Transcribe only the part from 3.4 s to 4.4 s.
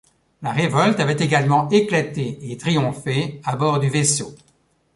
à bord du vaisseau.